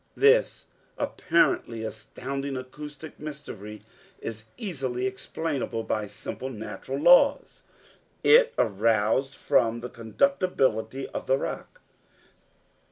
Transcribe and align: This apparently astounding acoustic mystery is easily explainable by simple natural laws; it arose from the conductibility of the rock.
This 0.17 0.65
apparently 0.97 1.83
astounding 1.83 2.57
acoustic 2.57 3.19
mystery 3.19 3.83
is 4.19 4.45
easily 4.57 5.05
explainable 5.05 5.83
by 5.83 6.07
simple 6.07 6.49
natural 6.49 6.97
laws; 6.97 7.61
it 8.23 8.51
arose 8.57 9.35
from 9.35 9.81
the 9.81 9.89
conductibility 9.91 11.05
of 11.13 11.27
the 11.27 11.37
rock. 11.37 11.81